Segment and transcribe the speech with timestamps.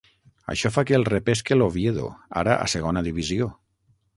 [0.53, 2.09] Això fa que el repesque l'Oviedo,
[2.45, 3.53] ara a Segona Divisió.